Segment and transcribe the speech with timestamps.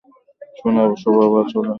[0.57, 1.57] শোবানা চলে গেছে?